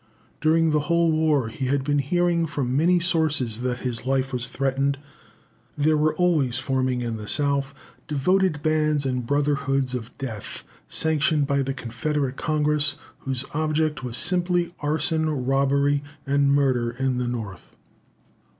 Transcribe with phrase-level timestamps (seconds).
[0.41, 4.47] During the whole war he had been hearing from many sources that his life was
[4.47, 4.97] threatened.
[5.77, 7.75] There were always forming, in the South,
[8.07, 14.73] Devoted Bands and Brotherhoods of Death, sanctioned by the Confederate Congress, whose object was simply
[14.79, 17.75] arson, robbery, and murder in the North.